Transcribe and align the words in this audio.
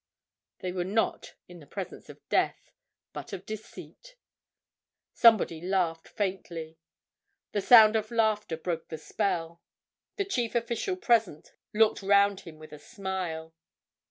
They 0.61 0.71
were 0.71 0.83
not 0.83 1.35
in 1.47 1.59
the 1.59 1.67
presence 1.67 2.09
of 2.09 2.27
death, 2.27 2.71
but 3.13 3.33
of 3.33 3.45
deceit. 3.45 4.15
Somebody 5.13 5.61
laughed 5.61 6.07
faintly. 6.07 6.79
The 7.51 7.61
sound 7.61 7.95
of 7.95 8.09
the 8.09 8.15
laughter 8.15 8.57
broke 8.57 8.87
the 8.87 8.97
spell. 8.97 9.61
The 10.15 10.25
chief 10.25 10.55
official 10.55 10.95
present 10.95 11.51
looked 11.71 12.01
round 12.01 12.39
him 12.39 12.57
with 12.57 12.73
a 12.73 12.79
smile. 12.79 13.53